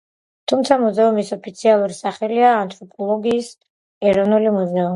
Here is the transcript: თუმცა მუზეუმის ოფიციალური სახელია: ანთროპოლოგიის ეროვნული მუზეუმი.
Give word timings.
თუმცა 0.51 0.77
მუზეუმის 0.83 1.29
ოფიციალური 1.35 1.99
სახელია: 1.99 2.49
ანთროპოლოგიის 2.63 3.53
ეროვნული 4.13 4.57
მუზეუმი. 4.61 4.89